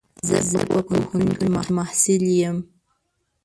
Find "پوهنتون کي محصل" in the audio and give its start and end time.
0.87-2.23